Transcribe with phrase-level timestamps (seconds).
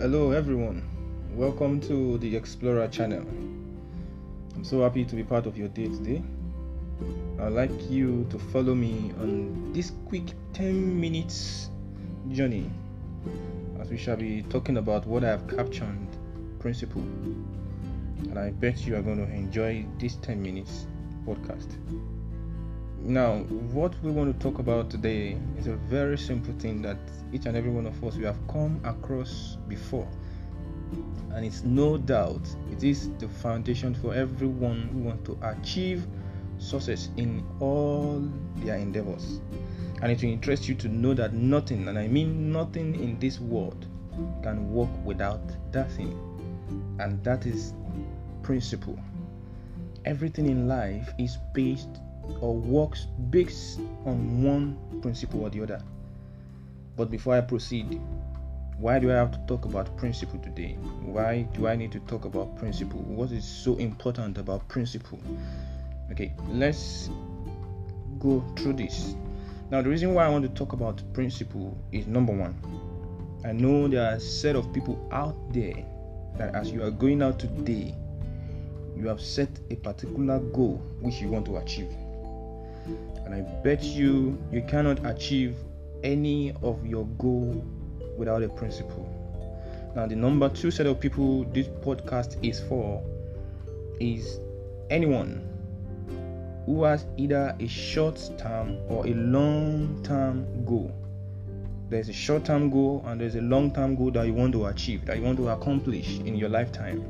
[0.00, 0.82] Hello everyone.
[1.34, 3.20] Welcome to the Explorer channel.
[3.20, 6.22] I'm so happy to be part of your day today.
[7.38, 10.24] I'd like you to follow me on this quick
[10.54, 11.68] 10 minutes
[12.30, 12.70] journey
[13.78, 15.98] as we shall be talking about what I have captured
[16.60, 17.02] principle.
[17.02, 20.86] And I bet you are going to enjoy this 10 minutes
[21.26, 21.76] podcast.
[23.02, 23.38] Now,
[23.72, 26.98] what we want to talk about today is a very simple thing that
[27.32, 30.06] each and every one of us we have come across before.
[31.32, 36.06] And it's no doubt it is the foundation for everyone who want to achieve
[36.58, 38.22] success in all
[38.56, 39.40] their endeavors.
[40.02, 43.40] And it will interest you to know that nothing, and I mean nothing in this
[43.40, 43.86] world,
[44.42, 45.40] can work without
[45.72, 46.18] that thing.
[47.00, 47.72] And that is
[48.42, 48.98] principle.
[50.04, 52.00] Everything in life is based
[52.40, 55.82] or works based on one principle or the other.
[56.96, 58.00] But before I proceed,
[58.78, 60.72] why do I have to talk about principle today?
[61.02, 63.00] Why do I need to talk about principle?
[63.00, 65.18] What is so important about principle?
[66.10, 67.10] Okay, let's
[68.18, 69.14] go through this.
[69.70, 72.54] Now, the reason why I want to talk about principle is number one,
[73.44, 75.84] I know there are a set of people out there
[76.36, 77.94] that as you are going out today,
[78.96, 81.88] you have set a particular goal which you want to achieve
[83.30, 85.56] and I bet you you cannot achieve
[86.02, 87.64] any of your goal
[88.16, 89.08] without a principle.
[89.94, 93.02] Now, the number two set of people this podcast is for
[94.00, 94.38] is
[94.88, 95.46] anyone
[96.66, 100.92] who has either a short term or a long term goal.
[101.88, 104.66] There's a short term goal and there's a long term goal that you want to
[104.66, 107.04] achieve, that you want to accomplish in your lifetime.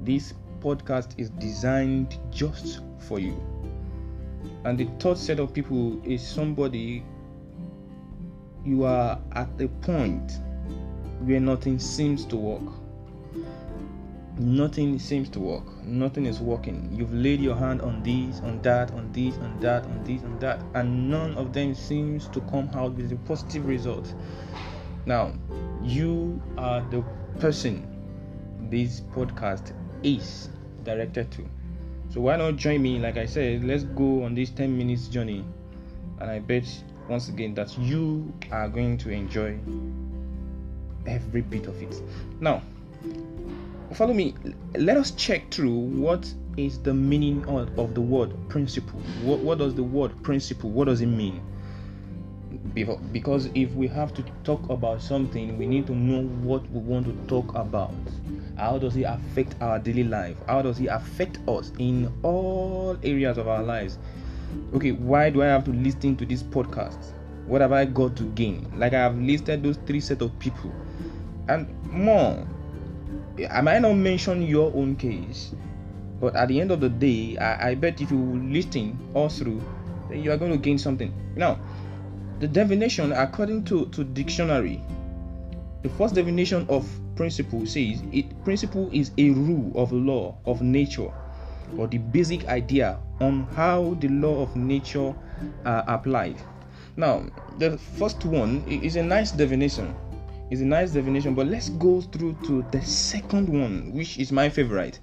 [0.00, 3.40] This podcast is designed just for you.
[4.64, 7.04] And the third set of people is somebody
[8.64, 10.40] you are at the point
[11.20, 12.74] where nothing seems to work.
[14.38, 15.84] Nothing seems to work.
[15.84, 16.88] Nothing is working.
[16.92, 20.38] You've laid your hand on these, on that, on this, on that, on this, on
[20.38, 24.14] that, and none of them seems to come out with a positive result.
[25.04, 25.32] Now,
[25.82, 27.04] you are the
[27.40, 27.88] person
[28.70, 30.48] this podcast is
[30.84, 31.44] directed to.
[32.12, 32.98] So why not join me?
[32.98, 35.46] Like I said, let's go on this 10 minutes journey.
[36.20, 36.64] And I bet
[37.08, 39.58] once again that you are going to enjoy
[41.06, 42.02] every bit of it.
[42.38, 42.62] Now,
[43.94, 44.34] follow me.
[44.74, 49.00] Let us check through what is the meaning of, of the word principle.
[49.22, 50.68] What, what does the word principle?
[50.68, 51.40] What does it mean?
[52.74, 57.06] Because if we have to talk about something, we need to know what we want
[57.06, 57.94] to talk about.
[58.56, 60.36] How does it affect our daily life?
[60.46, 63.98] How does it affect us in all areas of our lives?
[64.74, 67.12] Okay, why do I have to listen to this podcast?
[67.46, 68.70] What have I got to gain?
[68.76, 70.72] Like I have listed those three set of people
[71.48, 72.46] and more.
[73.50, 75.54] I might not mention your own case,
[76.20, 79.62] but at the end of the day, I, I bet if you listen all through,
[80.08, 81.12] then you are going to gain something.
[81.34, 81.58] Now,
[82.42, 84.82] the definition according to, to dictionary,
[85.82, 91.08] the first definition of principle says it principle is a rule of law of nature
[91.78, 95.14] or the basic idea on how the law of nature
[95.64, 96.34] are applied.
[96.96, 97.26] Now,
[97.58, 99.94] the first one is a nice definition.
[100.50, 104.48] Is a nice definition, but let's go through to the second one, which is my
[104.48, 104.98] favorite.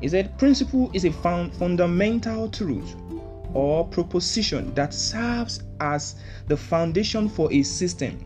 [0.00, 2.94] Is that principle is a found fundamental truth
[3.56, 8.22] or proposition that serves as the foundation for a system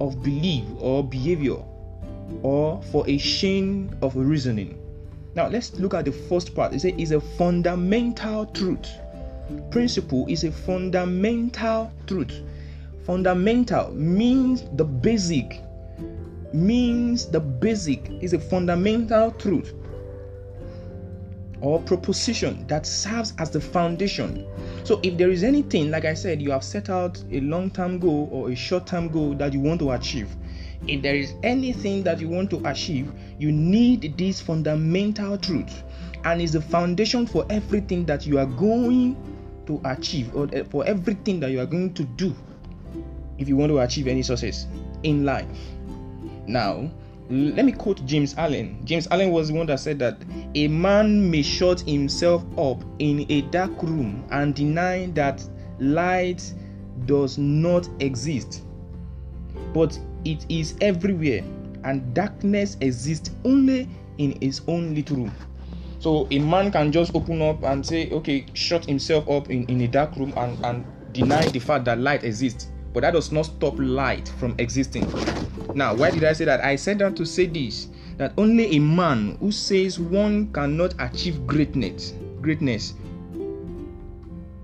[0.00, 1.62] of belief or behavior
[2.42, 4.78] or for a chain of reasoning.
[5.34, 6.72] Now let's look at the first part.
[6.72, 8.88] It says it's a fundamental truth.
[9.70, 12.32] Principle is a fundamental truth.
[13.04, 15.60] Fundamental means the basic.
[16.54, 19.74] Means the basic is a fundamental truth
[21.62, 24.46] or proposition that serves as the foundation.
[24.84, 27.98] So, if there is anything, like I said, you have set out a long term
[27.98, 30.28] goal or a short term goal that you want to achieve,
[30.88, 35.84] if there is anything that you want to achieve, you need this fundamental truth,
[36.24, 39.16] and is the foundation for everything that you are going
[39.66, 42.34] to achieve or eh, for everything that you are going to do
[43.38, 44.66] if you want to achieve any success
[45.04, 45.46] in life.
[46.46, 46.90] Now,
[47.30, 48.80] let me quote James Allen.
[48.84, 50.22] James Allen was the one that said that
[50.54, 55.42] a man may shut himself up in a dark room and deny that
[55.78, 56.52] light
[57.06, 58.62] does not exist,
[59.72, 61.42] but it is everywhere,
[61.84, 65.34] and darkness exists only in his own little room.
[65.98, 69.80] So a man can just open up and say, okay, shut himself up in, in
[69.82, 72.68] a dark room and, and deny the fact that light exists.
[72.92, 75.06] But that does not stop light from existing.
[75.74, 76.62] Now, why did I say that?
[76.62, 81.46] I said that to say this that only a man who says one cannot achieve
[81.46, 82.94] greatness, greatness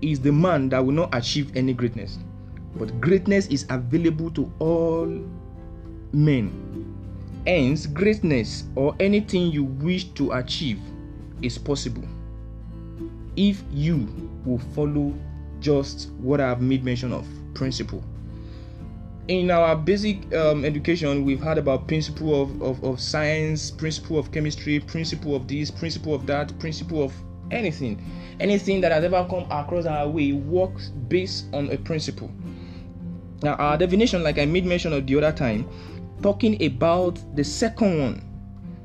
[0.01, 2.19] is the man that will not achieve any greatness.
[2.75, 5.07] But greatness is available to all
[6.13, 6.95] men.
[7.47, 10.79] Hence, greatness or anything you wish to achieve
[11.41, 12.07] is possible
[13.35, 14.05] if you
[14.45, 15.13] will follow
[15.61, 18.03] just what I have made mention of principle.
[19.29, 24.31] In our basic um, education, we've heard about principle of, of, of science, principle of
[24.31, 27.13] chemistry, principle of this, principle of that, principle of
[27.51, 28.03] anything.
[28.39, 32.31] Anything that has ever come across our way works based on a principle.
[33.43, 35.69] Now, our definition, like I made mention of the other time,
[36.23, 38.23] talking about the second one,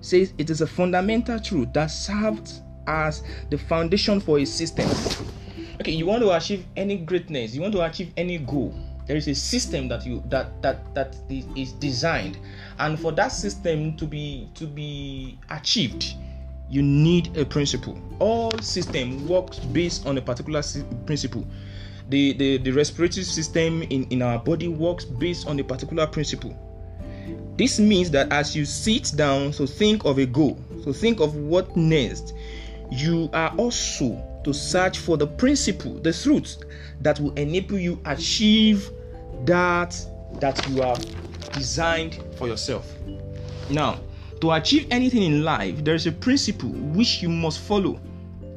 [0.03, 4.91] says it is a fundamental truth that serves as the foundation for a system.
[5.81, 8.75] Okay, you want to achieve any greatness, you want to achieve any goal.
[9.07, 12.39] There is a system that you that that that is designed,
[12.79, 16.15] and for that system to be to be achieved,
[16.71, 17.99] you need a principle.
[18.19, 20.63] All system works based on a particular
[21.07, 21.47] principle.
[22.11, 26.55] The, the, the respiratory system in, in our body works based on a particular principle.
[27.57, 31.37] This means that as you sit down so think of a goal, so think of
[31.37, 32.35] what next,
[32.91, 36.59] you are also to search for the principle, the truth
[37.01, 38.91] that will enable you achieve
[39.45, 39.97] that
[40.41, 41.05] that you have
[41.53, 42.93] designed for yourself.
[43.71, 44.01] Now,
[44.41, 48.01] to achieve anything in life, there is a principle which you must follow,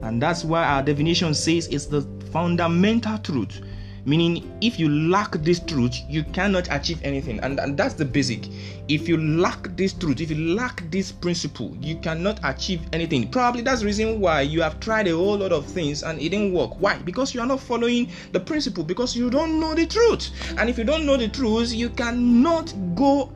[0.02, 2.02] and that's why our definition says it's the
[2.32, 3.62] fundamental truth
[4.08, 7.40] meaning if you lack this truth you cannot achieve anything.
[7.42, 8.48] And, and that's the basic.
[8.88, 13.30] If you lack this truth if you lack this principle you cannot achieve anything.
[13.30, 16.30] Probably that's the reason why you have tried a whole lot of things and it
[16.30, 16.80] didn't work.
[16.80, 16.98] Why?
[17.00, 18.84] Because you are not following the principle.
[18.84, 20.32] Because you don't know the truth.
[20.58, 23.32] And if you don't know the truth you cannot go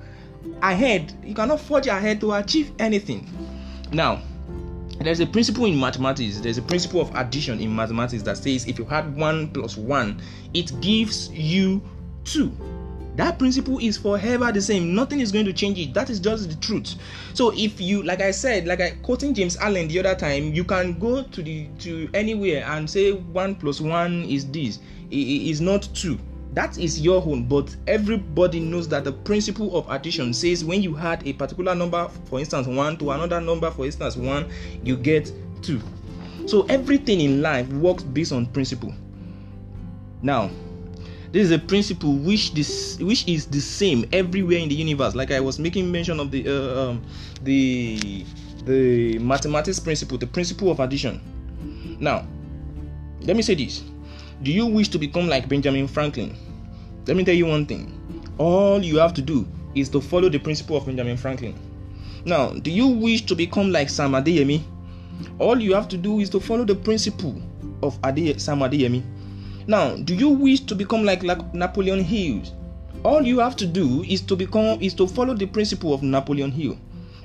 [0.64, 1.14] ahead.
[1.24, 3.28] You cannot forge ahead to achieve anything.
[3.92, 4.22] Now
[5.04, 8.78] there's a principle in mathematics there's a principle of addition in mathematics that says if
[8.80, 10.22] you add 1 plus 1
[10.54, 11.82] it gives you
[12.26, 12.52] 2
[13.16, 14.96] that principle is forever the same.
[14.96, 15.94] Nothing is going to change it.
[15.94, 16.96] That is just the truth.
[17.34, 20.64] So if you like i said like i quoting james allen the other time you
[20.64, 24.80] can go to the to anywhere and say 1 plus 1 is this.
[25.10, 26.18] It is not 2
[26.54, 30.98] that is your own but everybody knows that the principle of addition says when you
[30.98, 34.50] add a particular number for instance 1 to another number for instance 1
[34.84, 35.32] you get
[35.62, 35.82] 2
[36.46, 38.94] so everything in life works based on principle.
[40.22, 40.50] Now
[41.32, 45.16] this is a principle which this which is the same everywhere in the universe.
[45.16, 47.04] Like i was making mention of the uh, um,
[47.44, 48.26] the
[48.66, 51.22] the mathematics principle the principle of addition.
[52.00, 52.26] Now
[53.22, 53.84] let me say this
[54.44, 56.36] do you wish to become like Benjamin Franklin?
[57.06, 57.94] Let me tell you one thing.
[58.38, 61.54] All you have to do is to follow the principle of Benjamin Franklin.
[62.26, 64.62] Now, do you wish to become like Sam Adeyemi?
[65.40, 67.40] All you have to do is to follow the principle
[67.84, 69.04] of Ade- Sam Adeyemi.
[69.68, 72.42] Now, do you wish to become like, like Napoleon Hill?
[73.04, 76.52] All you have to do is to become is to follow the principle of Napoleon
[76.52, 76.78] Hill.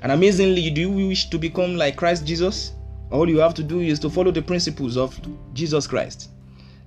[0.03, 2.73] And amazingly, do you wish to become like Christ Jesus?
[3.11, 5.19] All you have to do is to follow the principles of
[5.55, 6.31] Jesus Christ.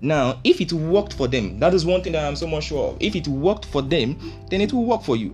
[0.01, 2.91] Now, if it worked for them, that is one thing that I'm so much sure
[2.91, 2.97] of.
[3.01, 4.17] If it worked for them,
[4.49, 5.33] then it will work for you.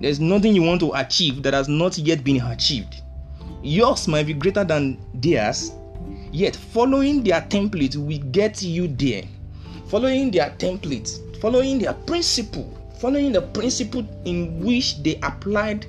[0.00, 2.96] There's nothing you want to achieve that has not yet been achieved.
[3.62, 5.72] Yours might be greater than theirs,
[6.30, 9.22] yet following their template will get you there.
[9.88, 15.86] Following their template, following their principle, following the principle in which they applied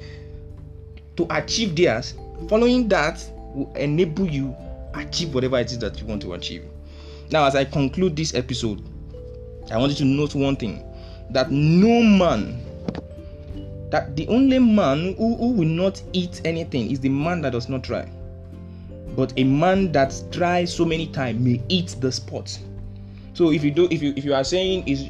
[1.18, 2.14] to achieve theirs,
[2.48, 3.22] following that
[3.54, 4.56] will enable you
[4.94, 6.64] achieve whatever it is that you want to achieve.
[7.30, 8.82] Now, as I conclude this episode,
[9.72, 10.84] I want you to note one thing
[11.32, 12.64] that no man,
[13.90, 17.68] that the only man who, who will not eat anything is the man that does
[17.68, 18.10] not try.
[19.16, 22.58] But a man that tries so many times may eat the spot.
[23.34, 25.02] So if you do, if you if you are saying is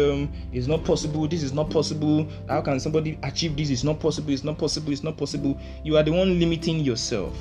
[0.00, 2.26] um is not possible, this is not possible.
[2.48, 3.68] How can somebody achieve this?
[3.70, 4.32] It's not possible.
[4.32, 4.92] It's not possible.
[4.92, 5.60] It's not possible.
[5.82, 7.36] You are the one limiting yourself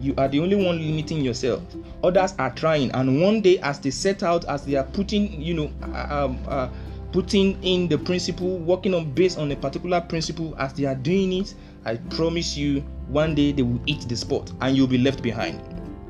[0.00, 1.62] you are the only one limiting yourself.
[2.04, 5.54] Others are trying and one day as they set out as they are putting you
[5.54, 6.68] know uh, um, uh,
[7.12, 11.32] putting in the principle working on based on a particular principle as they are doing
[11.32, 11.54] it
[11.86, 15.60] i promise you one day they will eat the spot and you'll be left behind.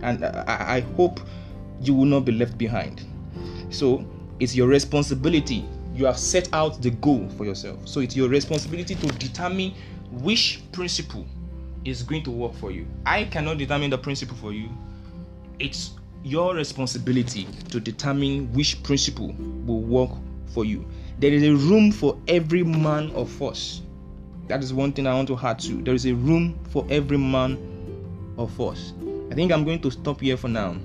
[0.03, 1.21] And I, I hope
[1.81, 3.03] you will not be left behind.
[3.71, 4.05] So
[4.41, 5.65] it's your responsibility.
[5.95, 7.87] You have set out the goal for yourself.
[7.89, 9.75] So it's your responsibility to determine
[10.11, 11.27] which principle
[11.89, 12.87] is going to work for you.
[13.07, 14.69] I cannot determine the principle for you.
[15.59, 15.91] It's
[16.23, 19.35] your responsibility to determine which principle
[19.67, 20.11] will work
[20.53, 20.87] for you.
[21.19, 23.83] there is a room for every man of us.
[24.47, 25.83] That is one thing I want to add to.
[25.83, 27.59] There is a room for every man
[28.39, 28.93] of us.
[29.31, 30.77] I think I'm going to stop here for now,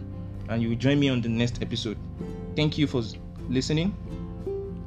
[0.49, 1.97] and you will join me on the next episode.
[2.55, 3.03] Thank you for
[3.47, 3.95] listening.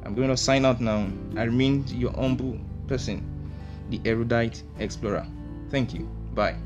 [0.05, 1.09] I'm going to sign out now.
[1.37, 2.59] I remain your humble
[2.89, 3.25] person,
[3.89, 5.27] the erudite explorer.
[5.76, 6.09] Thank you.
[6.35, 6.56] Bye.